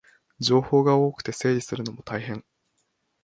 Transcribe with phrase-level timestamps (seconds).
[0.39, 2.43] 情報が多くて整理するのも大変